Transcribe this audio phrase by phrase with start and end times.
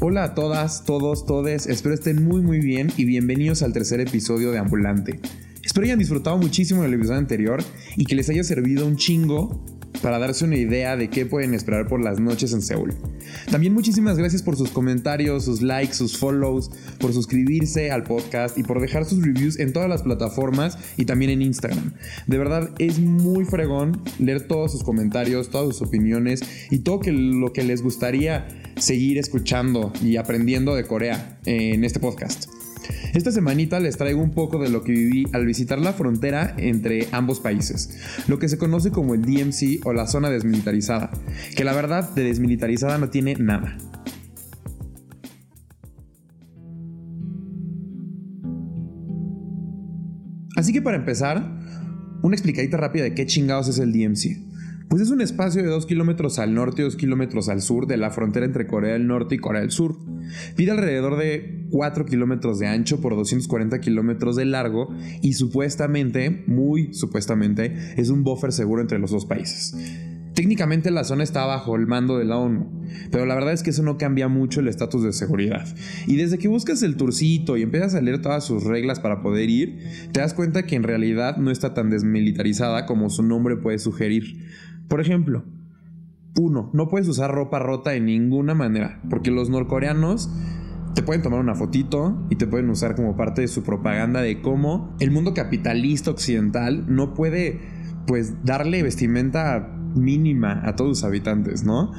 [0.00, 4.52] Hola a todas, todos, todes, espero estén muy muy bien y bienvenidos al tercer episodio
[4.52, 5.18] de Ambulante.
[5.64, 7.62] Espero hayan disfrutado muchísimo del episodio anterior
[7.96, 9.64] y que les haya servido un chingo
[10.06, 12.94] para darse una idea de qué pueden esperar por las noches en Seúl.
[13.50, 16.70] También muchísimas gracias por sus comentarios, sus likes, sus follows,
[17.00, 21.32] por suscribirse al podcast y por dejar sus reviews en todas las plataformas y también
[21.32, 21.92] en Instagram.
[22.28, 27.52] De verdad es muy fregón leer todos sus comentarios, todas sus opiniones y todo lo
[27.52, 28.46] que les gustaría
[28.76, 32.55] seguir escuchando y aprendiendo de Corea en este podcast.
[33.16, 37.08] Esta semanita les traigo un poco de lo que viví al visitar la frontera entre
[37.12, 37.96] ambos países,
[38.28, 41.10] lo que se conoce como el DMC o la zona desmilitarizada,
[41.56, 43.78] que la verdad de desmilitarizada no tiene nada.
[50.54, 51.58] Así que para empezar,
[52.22, 54.46] una explicadita rápida de qué chingados es el DMC.
[54.90, 57.96] Pues es un espacio de 2 kilómetros al norte y 2 kilómetros al sur de
[57.96, 59.96] la frontera entre Corea del Norte y Corea del Sur.
[60.54, 64.88] Pide alrededor de 4 kilómetros de ancho por 240 kilómetros de largo
[65.22, 69.74] y supuestamente, muy supuestamente, es un buffer seguro entre los dos países.
[70.36, 72.68] Técnicamente la zona está bajo el mando de la ONU,
[73.10, 75.66] pero la verdad es que eso no cambia mucho el estatus de seguridad.
[76.06, 79.48] Y desde que buscas el tourcito y empiezas a leer todas sus reglas para poder
[79.48, 79.78] ir,
[80.12, 84.46] te das cuenta que en realidad no está tan desmilitarizada como su nombre puede sugerir.
[84.88, 85.42] Por ejemplo,
[86.38, 90.28] uno, no puedes usar ropa rota de ninguna manera, porque los norcoreanos
[90.96, 94.40] te pueden tomar una fotito y te pueden usar como parte de su propaganda de
[94.40, 97.60] cómo el mundo capitalista occidental no puede
[98.06, 101.92] pues darle vestimenta mínima a todos sus habitantes, ¿no?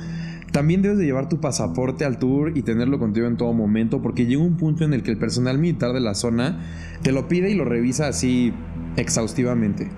[0.51, 4.25] También debes de llevar tu pasaporte al tour y tenerlo contigo en todo momento porque
[4.25, 6.65] llega un punto en el que el personal militar de la zona
[7.03, 8.51] te lo pide y lo revisa así
[8.95, 9.89] exhaustivamente.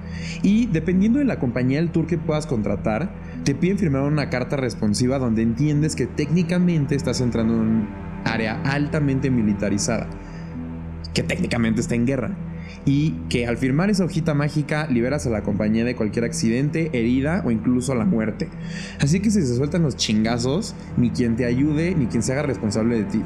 [0.43, 3.15] Y dependiendo de la compañía del tour que puedas contratar,
[3.45, 8.61] te piden firmar una carta responsiva donde entiendes que técnicamente estás entrando en un área
[8.63, 10.07] altamente militarizada,
[11.13, 12.37] que técnicamente está en guerra
[12.85, 17.43] y que al firmar esa hojita mágica liberas a la compañía de cualquier accidente, herida
[17.45, 18.49] o incluso la muerte.
[18.99, 22.43] Así que si se sueltan los chingazos, ni quien te ayude ni quien se haga
[22.43, 23.21] responsable de ti.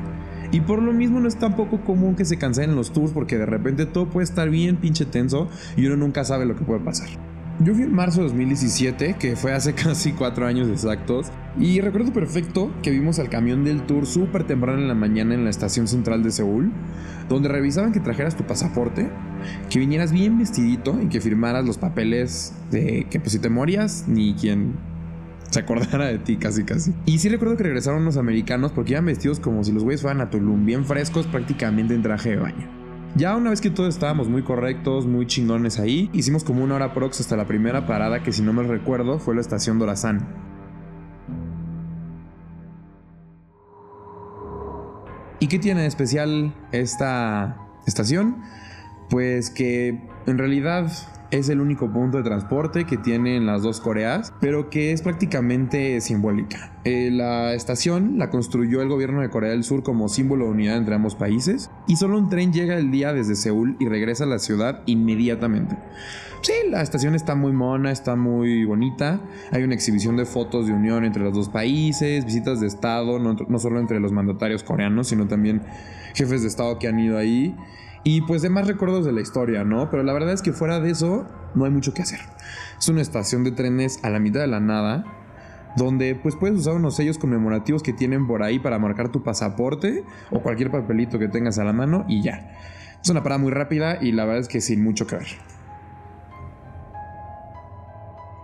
[0.51, 3.45] Y por lo mismo no es tampoco común que se cancelen los tours porque de
[3.45, 7.32] repente todo puede estar bien pinche tenso y uno nunca sabe lo que puede pasar.
[7.63, 12.11] Yo fui en marzo de 2017, que fue hace casi cuatro años exactos, y recuerdo
[12.11, 15.87] perfecto que vimos al camión del tour súper temprano en la mañana en la estación
[15.87, 16.73] central de Seúl,
[17.29, 19.09] donde revisaban que trajeras tu pasaporte,
[19.69, 24.05] que vinieras bien vestidito y que firmaras los papeles de que pues si te morías,
[24.09, 24.73] ni quien
[25.49, 26.93] se acordara de ti casi casi.
[27.05, 30.19] Y sí recuerdo que regresaron unos americanos porque iban vestidos como si los güeyes fueran
[30.19, 32.82] a Tulum, bien frescos prácticamente en traje de baño.
[33.15, 36.95] Ya una vez que todos estábamos muy correctos, muy chingones ahí, hicimos como una hora
[36.95, 40.27] prox hasta la primera parada que si no me recuerdo fue la estación Dorazán.
[45.39, 48.41] ¿Y qué tiene de especial esta estación?
[49.11, 50.91] Pues que en realidad
[51.33, 55.99] es el único punto de transporte que tienen las dos Coreas, pero que es prácticamente
[55.99, 56.73] simbólica.
[56.83, 60.77] Eh, la estación la construyó el gobierno de Corea del Sur como símbolo de unidad
[60.77, 64.27] entre ambos países y solo un tren llega el día desde Seúl y regresa a
[64.27, 65.75] la ciudad inmediatamente.
[66.41, 69.19] Sí, la estación está muy mona, está muy bonita.
[69.51, 73.33] Hay una exhibición de fotos de unión entre los dos países, visitas de Estado, no,
[73.33, 75.63] no solo entre los mandatarios coreanos, sino también
[76.13, 77.55] jefes de Estado que han ido ahí.
[78.03, 79.89] Y pues demás recuerdos de la historia, ¿no?
[79.89, 81.25] Pero la verdad es que fuera de eso
[81.55, 82.19] no hay mucho que hacer.
[82.77, 85.05] Es una estación de trenes a la mitad de la nada,
[85.77, 90.03] donde pues puedes usar unos sellos conmemorativos que tienen por ahí para marcar tu pasaporte
[90.31, 92.51] o cualquier papelito que tengas a la mano y ya.
[93.01, 95.27] Es una parada muy rápida y la verdad es que sin mucho que ver.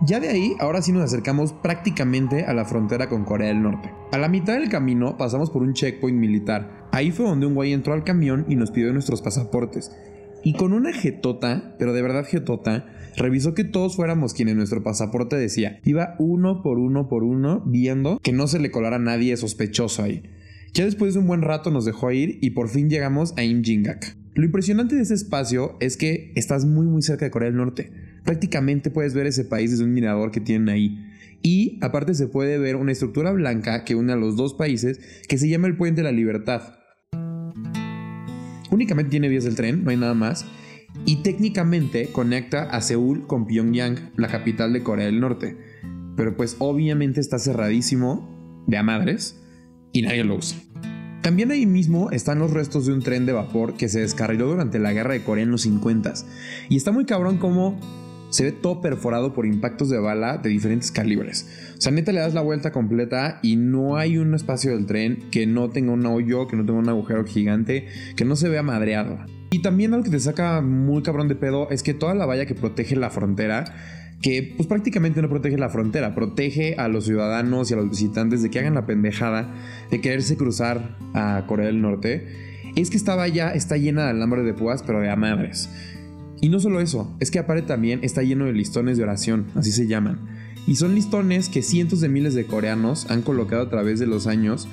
[0.02, 3.90] Ya de ahí, ahora sí nos acercamos prácticamente a la frontera con Corea del Norte.
[4.12, 6.88] A la mitad del camino pasamos por un checkpoint militar.
[6.90, 9.92] Ahí fue donde un güey entró al camión y nos pidió nuestros pasaportes.
[10.42, 12.86] Y con una jetota, pero de verdad jetota,
[13.18, 15.80] revisó que todos fuéramos quienes nuestro pasaporte decía.
[15.84, 20.02] Iba uno por uno por uno viendo que no se le colara a nadie sospechoso
[20.02, 20.22] ahí.
[20.72, 24.16] Ya después de un buen rato nos dejó ir y por fin llegamos a Imjingak.
[24.32, 28.09] Lo impresionante de ese espacio es que estás muy muy cerca de Corea del Norte.
[28.24, 31.06] Prácticamente puedes ver ese país desde un mirador que tienen ahí.
[31.42, 35.38] Y aparte se puede ver una estructura blanca que une a los dos países que
[35.38, 36.74] se llama el Puente de la Libertad.
[38.70, 40.44] Únicamente tiene vías del tren, no hay nada más.
[41.06, 45.56] Y técnicamente conecta a Seúl con Pyongyang, la capital de Corea del Norte.
[46.16, 49.40] Pero pues obviamente está cerradísimo de a madres
[49.92, 50.58] y nadie lo usa.
[51.22, 54.78] También ahí mismo están los restos de un tren de vapor que se descarriló durante
[54.78, 56.14] la guerra de Corea en los 50
[56.68, 57.78] y está muy cabrón como
[58.30, 61.48] se ve todo perforado por impactos de bala de diferentes calibres.
[61.76, 65.18] O sea, neta le das la vuelta completa y no hay un espacio del tren
[65.30, 67.86] que no tenga un hoyo, que no tenga un agujero gigante,
[68.16, 69.18] que no se vea madreado.
[69.50, 72.46] Y también algo que te saca muy cabrón de pedo es que toda la valla
[72.46, 73.64] que protege la frontera
[74.22, 78.42] que pues prácticamente no protege la frontera, protege a los ciudadanos y a los visitantes
[78.42, 79.54] de que hagan la pendejada
[79.90, 82.26] de quererse cruzar a Corea del Norte,
[82.76, 85.70] es que esta valla está llena de alambre de púas, pero de a madres.
[86.40, 89.72] Y no solo eso, es que aparte también está lleno de listones de oración, así
[89.72, 90.20] se llaman.
[90.66, 94.26] Y son listones que cientos de miles de coreanos han colocado a través de los
[94.26, 94.68] años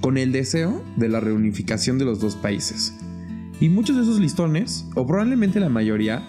[0.00, 2.94] con el deseo de la reunificación de los dos países.
[3.60, 6.26] Y muchos de esos listones, o probablemente la mayoría,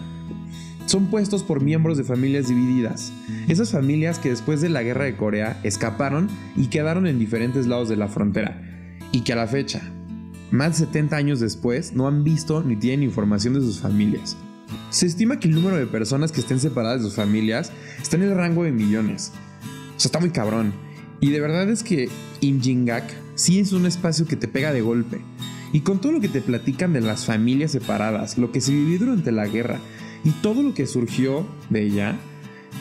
[0.85, 3.11] son puestos por miembros de familias divididas.
[3.47, 7.89] Esas familias que después de la guerra de Corea escaparon y quedaron en diferentes lados
[7.89, 8.61] de la frontera.
[9.11, 9.81] Y que a la fecha,
[10.51, 14.37] más de 70 años después, no han visto ni tienen información de sus familias.
[14.89, 17.71] Se estima que el número de personas que estén separadas de sus familias
[18.01, 19.31] está en el rango de millones.
[19.95, 20.73] O sea, está muy cabrón.
[21.19, 22.09] Y de verdad es que
[22.41, 23.03] Imjingak
[23.35, 25.21] sí es un espacio que te pega de golpe.
[25.71, 28.99] Y con todo lo que te platican de las familias separadas, lo que se vivió
[28.99, 29.79] durante la guerra
[30.23, 32.17] y todo lo que surgió de ella,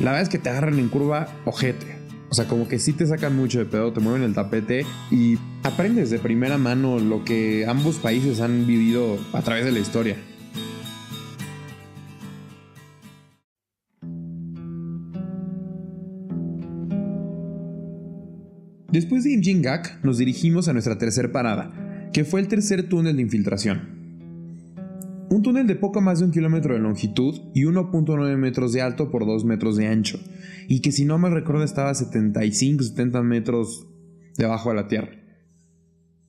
[0.01, 1.97] la verdad es que te agarran en curva ojete.
[2.29, 5.39] O sea, como que sí te sacan mucho de pedo, te mueven el tapete y
[5.63, 10.17] aprendes de primera mano lo que ambos países han vivido a través de la historia.
[18.93, 23.23] Después de Imjingak, nos dirigimos a nuestra tercera parada, que fue el tercer túnel de
[23.23, 24.03] infiltración.
[25.31, 29.11] Un túnel de poco más de un kilómetro de longitud y 1.9 metros de alto
[29.11, 30.21] por 2 metros de ancho,
[30.69, 33.87] y que si no me recuerdo estaba a 75-70 metros
[34.37, 35.13] debajo de la tierra.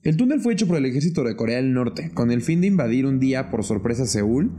[0.02, 2.68] El túnel fue hecho por el ejército de Corea del Norte, con el fin de
[2.68, 4.50] invadir un día por sorpresa Seúl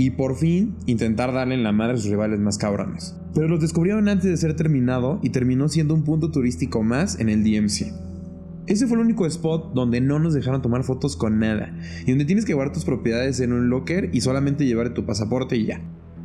[0.00, 3.14] y por fin intentar darle en la madre a sus rivales más cabrones.
[3.34, 7.28] Pero los descubrieron antes de ser terminado y terminó siendo un punto turístico más en
[7.28, 7.92] el DMC.
[8.66, 11.76] Ese fue el único spot donde no nos dejaron tomar fotos con nada
[12.06, 15.58] y donde tienes que guardar tus propiedades en un locker y solamente llevar tu pasaporte
[15.58, 15.82] y ya.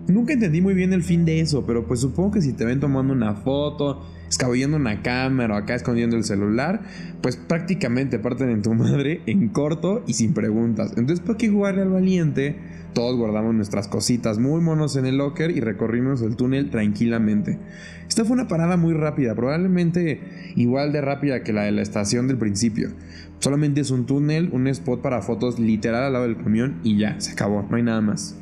[0.08, 2.80] Nunca entendí muy bien el fin de eso, pero pues supongo que si te ven
[2.80, 6.84] tomando una foto, escabullendo una cámara o acá escondiendo el celular,
[7.22, 10.94] pues prácticamente parten en tu madre en corto y sin preguntas.
[10.96, 12.65] Entonces, ¿para qué jugarle al valiente?
[12.96, 17.60] Todos guardamos nuestras cositas muy monos en el locker y recorrimos el túnel tranquilamente.
[18.08, 20.22] Esta fue una parada muy rápida, probablemente
[20.56, 22.92] igual de rápida que la de la estación del principio.
[23.40, 27.20] Solamente es un túnel, un spot para fotos literal al lado del camión y ya,
[27.20, 28.38] se acabó, no hay nada más.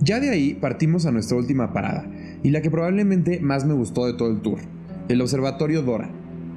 [0.00, 2.10] Ya de ahí partimos a nuestra última parada,
[2.42, 4.60] y la que probablemente más me gustó de todo el tour,
[5.10, 6.10] el Observatorio Dora,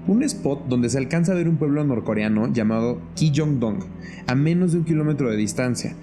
[0.07, 3.79] un spot donde se alcanza a ver un pueblo norcoreano llamado Kijongdong,
[4.27, 5.93] a menos de un kilómetro de distancia,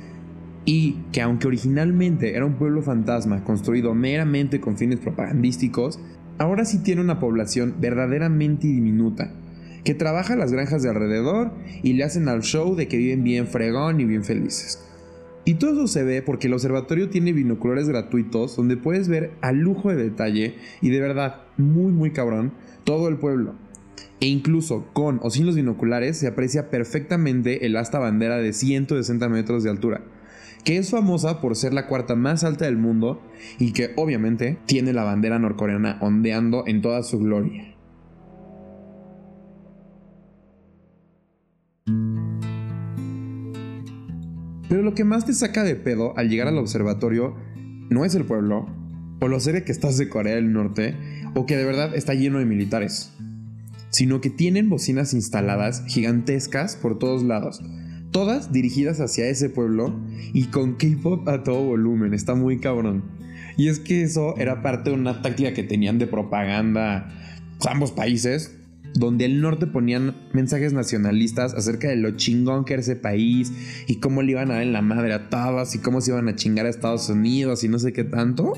[0.64, 5.98] y que aunque originalmente era un pueblo fantasma construido meramente con fines propagandísticos,
[6.38, 9.32] ahora sí tiene una población verdaderamente diminuta,
[9.84, 11.52] que trabaja las granjas de alrededor
[11.82, 14.84] y le hacen al show de que viven bien fregón y bien felices.
[15.44, 19.52] Y todo eso se ve porque el observatorio tiene binoculares gratuitos donde puedes ver a
[19.52, 22.52] lujo de detalle y de verdad muy muy cabrón
[22.84, 23.54] todo el pueblo.
[24.20, 29.28] E incluso con o sin los binoculares se aprecia perfectamente el asta bandera de 160
[29.30, 30.02] metros de altura,
[30.64, 33.22] que es famosa por ser la cuarta más alta del mundo
[33.58, 37.74] y que obviamente tiene la bandera norcoreana ondeando en toda su gloria.
[44.68, 47.34] Pero lo que más te saca de pedo al llegar al observatorio
[47.90, 48.66] no es el pueblo,
[49.20, 50.96] o lo serio que estás de Corea del Norte,
[51.34, 53.12] o que de verdad está lleno de militares,
[53.88, 57.60] sino que tienen bocinas instaladas gigantescas por todos lados,
[58.10, 59.98] todas dirigidas hacia ese pueblo
[60.32, 63.04] y con K-pop a todo volumen, está muy cabrón.
[63.56, 67.12] Y es que eso era parte de una táctica que tenían de propaganda
[67.68, 68.56] ambos países,
[68.94, 73.52] donde el norte ponían mensajes nacionalistas acerca de lo chingón que era ese país
[73.86, 76.28] y cómo le iban a dar en la madre a todos y cómo se iban
[76.28, 78.54] a chingar a Estados Unidos y no sé qué tanto.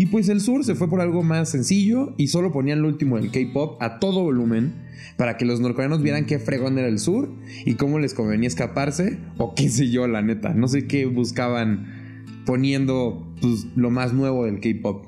[0.00, 3.18] Y pues el sur se fue por algo más sencillo y solo ponían lo último
[3.18, 4.72] del K-pop a todo volumen
[5.18, 7.28] para que los norcoreanos vieran qué fregón era el sur
[7.66, 10.54] y cómo les convenía escaparse o qué sé yo, la neta.
[10.54, 15.04] No sé qué buscaban poniendo pues, lo más nuevo del K-pop.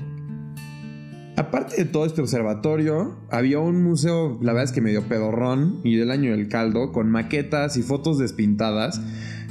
[1.38, 5.96] Aparte de todo este observatorio, había un museo, la verdad es que medio pedorrón y
[5.96, 9.00] del año del caldo, con maquetas y fotos despintadas,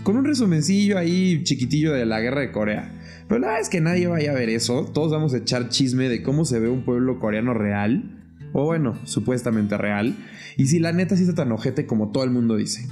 [0.03, 3.00] con un resumencillo ahí chiquitillo de la guerra de Corea.
[3.31, 6.09] Pero la verdad es que nadie vaya a ver eso, todos vamos a echar chisme
[6.09, 8.37] de cómo se ve un pueblo coreano real.
[8.51, 10.17] o bueno, supuestamente real,
[10.57, 12.89] y si la neta sí está tan ojete como todo el mundo dice.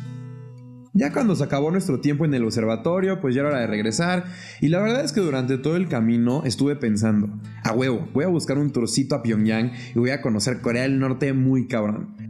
[0.94, 4.28] Ya cuando se acabó nuestro tiempo en el observatorio, pues ya era hora de regresar.
[4.62, 7.30] Y la verdad es que durante todo el camino estuve pensando,
[7.66, 11.00] a huevo, voy a buscar un tourcito a Pyongyang y voy a conocer Corea del
[11.00, 12.29] Norte muy cabrón.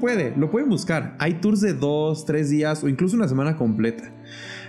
[0.00, 1.16] Puede, lo pueden buscar.
[1.18, 4.10] Hay tours de dos, tres días o incluso una semana completa.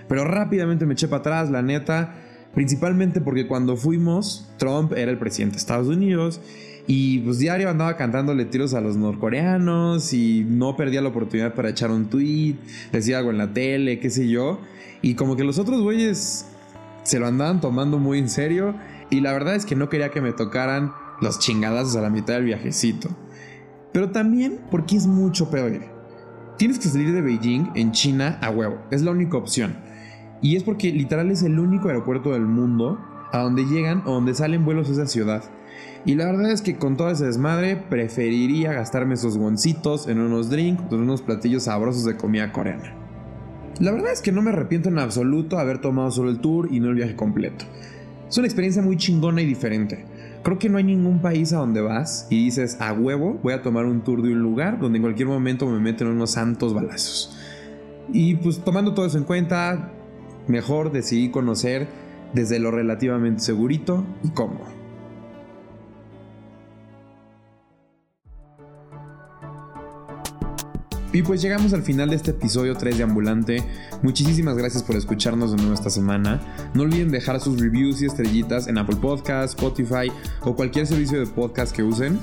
[0.07, 2.15] Pero rápidamente me eché para atrás, la neta.
[2.53, 6.41] Principalmente porque cuando fuimos, Trump era el presidente de Estados Unidos
[6.87, 11.69] y pues diario andaba cantándole tiros a los norcoreanos y no perdía la oportunidad para
[11.69, 12.55] echar un tweet,
[12.91, 14.59] decía algo en la tele, qué sé yo.
[15.03, 16.47] Y como que los otros güeyes
[17.03, 18.73] se lo andaban tomando muy en serio
[19.11, 22.33] y la verdad es que no quería que me tocaran los chingadazos a la mitad
[22.33, 23.09] del viajecito.
[23.91, 25.79] Pero también porque es mucho peor.
[26.57, 29.77] Tienes que salir de Beijing en China a huevo, es la única opción.
[30.41, 32.99] Y es porque literal es el único aeropuerto del mundo
[33.31, 35.43] a donde llegan o donde salen vuelos a esa ciudad.
[36.05, 40.49] Y la verdad es que con todo ese desmadre preferiría gastarme esos goncitos en unos
[40.49, 42.93] drinks, en unos platillos sabrosos de comida coreana.
[43.79, 46.79] La verdad es que no me arrepiento en absoluto haber tomado solo el tour y
[46.79, 47.65] no el viaje completo.
[48.29, 50.05] Es una experiencia muy chingona y diferente.
[50.43, 53.61] Creo que no hay ningún país a donde vas y dices, a huevo, voy a
[53.61, 57.37] tomar un tour de un lugar donde en cualquier momento me meten unos santos balazos.
[58.11, 59.91] Y pues tomando todo eso en cuenta,
[60.47, 61.87] mejor decidí conocer
[62.33, 64.78] desde lo relativamente segurito y cómodo.
[71.19, 73.61] Y pues llegamos al final de este episodio 3 de Ambulante.
[74.01, 76.39] Muchísimas gracias por escucharnos de nuevo esta semana.
[76.73, 80.09] No olviden dejar sus reviews y estrellitas en Apple Podcasts, Spotify
[80.43, 82.17] o cualquier servicio de podcast que usen.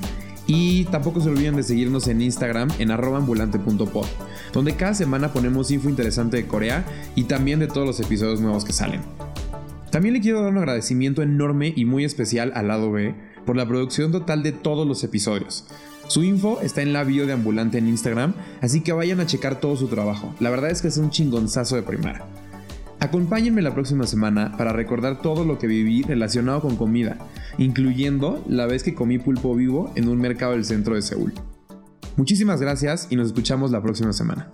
[0.47, 4.07] Y tampoco se olviden de seguirnos en Instagram en ambulante.pod,
[4.51, 8.65] donde cada semana ponemos info interesante de Corea y también de todos los episodios nuevos
[8.65, 9.01] que salen.
[9.91, 13.13] También le quiero dar un agradecimiento enorme y muy especial al lado B
[13.45, 15.67] por la producción total de todos los episodios.
[16.07, 19.59] Su info está en la bio de Ambulante en Instagram, así que vayan a checar
[19.59, 20.33] todo su trabajo.
[20.39, 22.25] La verdad es que es un chingonzazo de primera.
[22.99, 27.17] Acompáñenme la próxima semana para recordar todo lo que viví relacionado con comida,
[27.57, 31.33] incluyendo la vez que comí pulpo vivo en un mercado del centro de Seúl.
[32.15, 34.49] Muchísimas gracias y nos escuchamos la próxima semana.